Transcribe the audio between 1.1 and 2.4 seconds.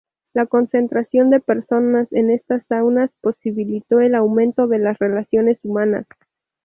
de personas en